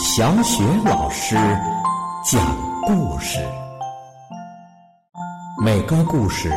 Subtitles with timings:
[0.00, 1.34] 小雪老师
[2.24, 3.40] 讲故事，
[5.60, 6.48] 每个故事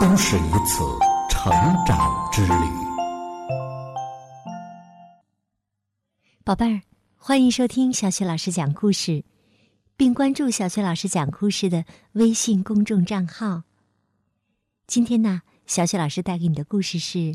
[0.00, 0.84] 都是一次
[1.28, 1.52] 成
[1.84, 1.98] 长
[2.30, 2.54] 之旅。
[6.44, 6.80] 宝贝儿，
[7.16, 9.24] 欢迎收听小雪老师讲故事，
[9.96, 13.64] 并关注小雪老师讲故事的微信公众账号。
[14.86, 17.34] 今天呢，小雪老师带给你的故事是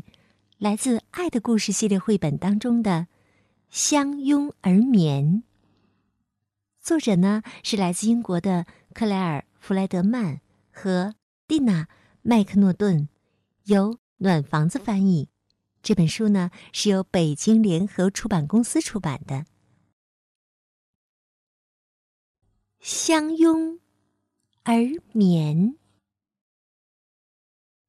[0.56, 3.06] 来自《爱的故事》系列绘本当中的。
[3.70, 5.44] 相拥而眠。
[6.80, 10.40] 作者呢是来自英国的克莱尔·弗莱德曼
[10.72, 11.14] 和
[11.46, 11.84] 蒂娜·
[12.22, 13.08] 麦克诺顿，
[13.64, 15.28] 由暖房子翻译。
[15.82, 19.46] 这本书呢是由北京联合出版公司出版的。
[22.80, 23.78] 相拥
[24.64, 24.74] 而
[25.12, 25.76] 眠，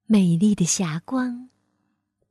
[0.06, 1.48] 美丽的霞光。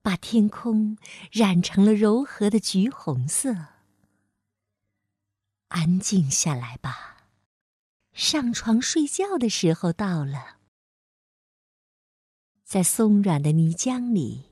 [0.02, 0.98] 把天空
[1.32, 3.68] 染成了柔和的橘红色。
[5.68, 7.28] 安静下来吧，
[8.14, 10.58] 上床睡觉的时候到了。
[12.64, 14.52] 在松软的泥浆里，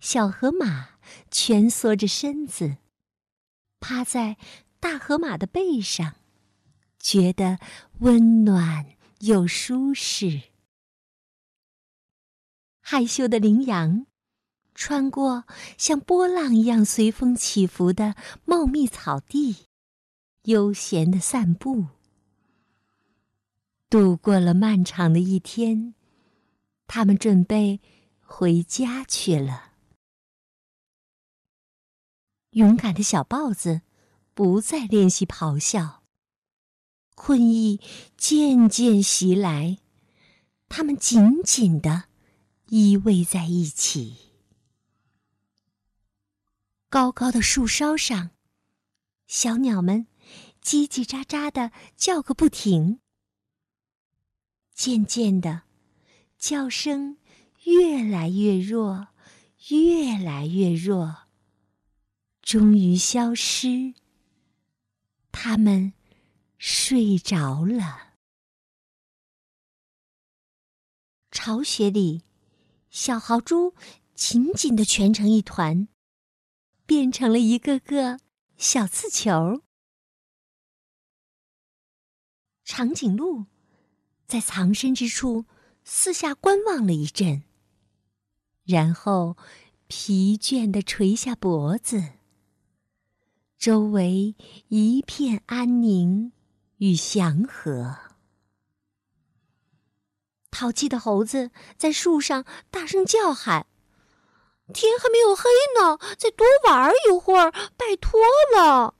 [0.00, 0.90] 小河马
[1.30, 2.78] 蜷缩着身子，
[3.78, 4.36] 趴在
[4.78, 6.16] 大河马的背上，
[6.98, 7.58] 觉得
[7.98, 10.50] 温暖又舒适。
[12.80, 14.06] 害羞的羚羊。
[14.80, 15.44] 穿过
[15.76, 18.14] 像波浪一样随风起伏的
[18.46, 19.66] 茂密草地，
[20.44, 21.88] 悠闲的散步。
[23.90, 25.94] 度过了漫长的一天，
[26.86, 27.82] 他们准备
[28.22, 29.72] 回家去了。
[32.52, 33.82] 勇敢的小豹子
[34.32, 36.02] 不再练习咆哮，
[37.14, 37.78] 困意
[38.16, 39.76] 渐渐袭来，
[40.70, 42.04] 他们紧紧的
[42.68, 44.29] 依偎在一起。
[46.90, 48.30] 高高的树梢上，
[49.28, 50.08] 小鸟们
[50.60, 52.98] 叽叽喳喳的叫个不停。
[54.74, 55.62] 渐渐的，
[56.36, 57.18] 叫声
[57.62, 59.06] 越来越弱，
[59.68, 61.28] 越来越弱，
[62.42, 63.94] 终于消失。
[65.30, 65.92] 它们
[66.58, 68.14] 睡着了。
[71.30, 72.24] 巢穴里，
[72.90, 73.76] 小豪猪
[74.16, 75.86] 紧紧的蜷成一团。
[76.90, 78.18] 变成了一个个
[78.56, 79.62] 小刺球。
[82.64, 83.46] 长颈鹿
[84.26, 85.44] 在藏身之处
[85.84, 87.44] 四下观望了一阵，
[88.64, 89.36] 然后
[89.86, 92.14] 疲倦的垂下脖子。
[93.56, 94.34] 周围
[94.66, 96.32] 一片安宁
[96.78, 97.98] 与祥和。
[100.50, 103.68] 淘气的猴子在树上大声叫喊。
[104.72, 105.44] 天还没有黑
[105.78, 108.20] 呢，再多玩一会儿，拜托
[108.56, 108.94] 了。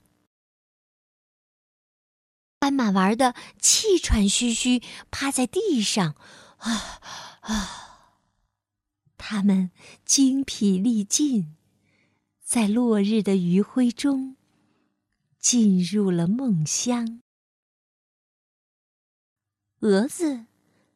[2.58, 6.14] 斑马玩的气喘吁吁，趴在地上，
[6.58, 7.00] 啊
[7.40, 7.86] 啊！
[9.16, 9.70] 他们
[10.04, 11.56] 精疲力尽，
[12.42, 14.36] 在落日的余晖中
[15.38, 17.22] 进入了梦乡。
[19.78, 20.44] 蛾子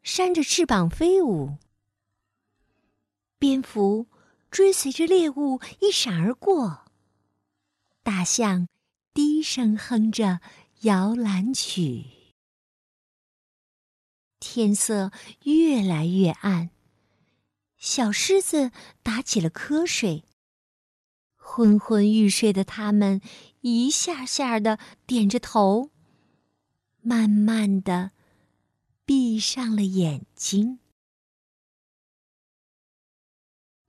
[0.03, 1.57] 扇着翅膀飞舞，
[3.39, 4.07] 蝙蝠。
[4.55, 6.85] 追随着猎物一闪而过。
[8.05, 8.69] 大象
[9.13, 10.41] 低声哼着
[10.83, 12.05] 摇篮曲。
[14.39, 15.11] 天色
[15.43, 16.71] 越来越暗，
[17.79, 18.71] 小狮子
[19.03, 20.23] 打起了瞌睡。
[21.35, 23.21] 昏昏欲睡的它们
[23.63, 25.91] 一下下的点着头，
[27.01, 28.13] 慢慢的
[29.05, 30.79] 闭上了眼睛。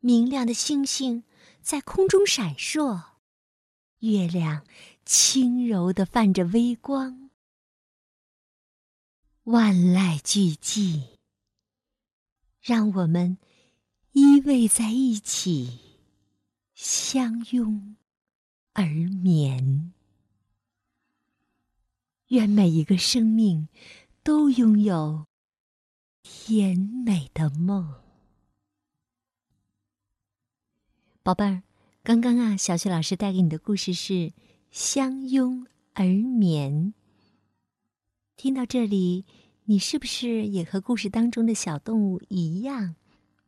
[0.06, 1.24] 明亮的星星
[1.64, 3.14] 在空中闪烁，
[4.02, 4.64] 月亮
[5.04, 7.32] 轻柔的泛着微光。
[9.46, 11.18] 万籁俱寂，
[12.62, 13.40] 让我们
[14.12, 15.80] 依偎在一起，
[16.76, 17.96] 相拥
[18.74, 19.92] 而眠。
[22.28, 23.68] 愿每一个生命
[24.22, 25.26] 都拥有
[26.22, 28.05] 甜美的梦。
[31.26, 31.64] 宝贝儿，
[32.04, 34.14] 刚刚啊，小雪老师带给你的故事是
[34.70, 36.94] 《相拥而眠》。
[38.38, 39.26] 听到这里，
[39.64, 42.96] 你是不是也和故事当中的小动物一样，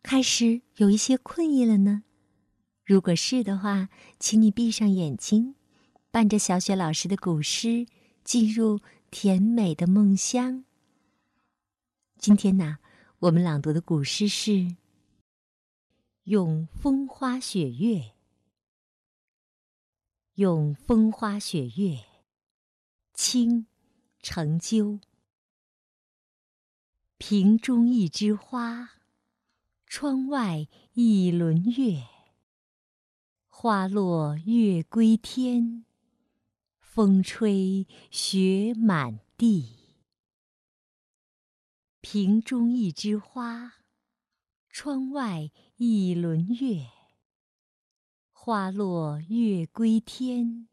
[0.02, 2.02] 开始有一些困意了呢？
[2.84, 5.54] 如果是的话，请你闭上眼睛，
[6.10, 7.86] 伴着小雪老师的古诗，
[8.24, 8.80] 进入
[9.12, 10.66] 甜美的梦乡。
[12.18, 12.80] 今天呢，
[13.20, 14.78] 我们朗读的古诗是。
[16.28, 18.12] 咏风花雪月，
[20.34, 22.04] 咏风花雪月，
[23.14, 23.66] 清，
[24.20, 25.00] 程鸠。
[27.18, 28.90] 瓶中一枝花，
[29.86, 32.06] 窗外一轮月。
[33.48, 35.86] 花落月归天，
[36.82, 39.78] 风吹雪满地。
[42.02, 43.76] 瓶中一枝花，
[44.80, 46.86] 窗外一轮月。
[48.32, 50.68] 花落月归天，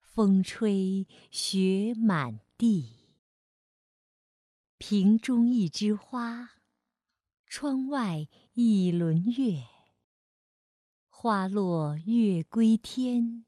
[0.00, 3.14] 风吹雪满地。
[4.78, 6.54] 瓶中一枝花，
[7.46, 9.62] 窗外一轮月。
[11.08, 13.44] 花落月归天，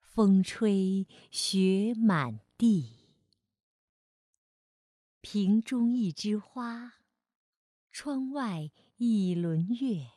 [0.00, 2.96] 风吹雪满地。
[5.20, 6.94] 瓶中一枝花，
[7.96, 10.08] 窗外一轮月。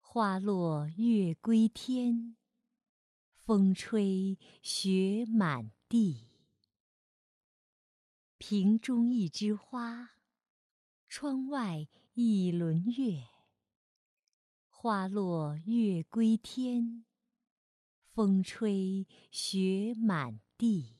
[0.00, 2.36] 花落月归天，
[3.44, 6.26] 风吹雪满地。
[8.38, 10.16] 瓶中一枝花，
[11.06, 13.28] 窗外一轮月。
[14.66, 17.04] 花落月归天，
[18.10, 20.96] 风吹雪满地。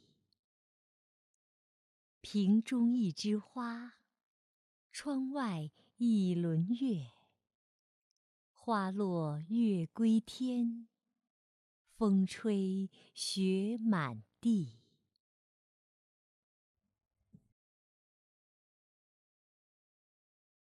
[2.21, 3.95] 瓶中一枝花，
[4.93, 7.13] 窗外一轮月。
[8.53, 10.87] 花落月归天，
[11.97, 14.82] 风吹雪满地。